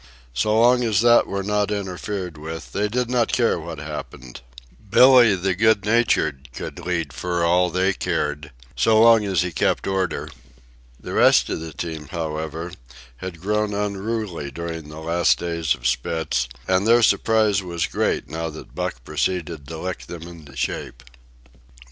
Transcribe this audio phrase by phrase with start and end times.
[0.33, 4.41] So long as that were not interfered with, they did not care what happened.
[4.89, 9.85] Billee, the good natured, could lead for all they cared, so long as he kept
[9.85, 10.27] order.
[10.99, 12.71] The rest of the team, however,
[13.17, 18.49] had grown unruly during the last days of Spitz, and their surprise was great now
[18.49, 21.03] that Buck proceeded to lick them into shape.